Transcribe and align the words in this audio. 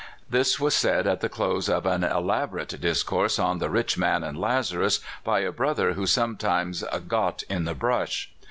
This 0.27 0.59
was 0.59 0.73
said 0.73 1.05
at 1.05 1.21
the 1.21 1.29
close 1.29 1.69
of 1.69 1.85
an 1.85 2.03
elaborate 2.03 2.81
dis 2.81 3.03
course 3.03 3.37
on 3.37 3.59
"The 3.59 3.69
Rich 3.69 3.99
Man 3.99 4.23
and 4.23 4.35
Lazarus," 4.35 4.99
by 5.23 5.41
a 5.41 5.51
brother 5.51 5.93
who 5.93 6.07
sometimes 6.07 6.83
got" 7.07 7.43
in 7.51 7.65
the 7.65 7.75
brush." 7.75 8.31